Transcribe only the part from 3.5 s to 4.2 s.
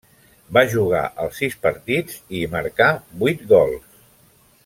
gols.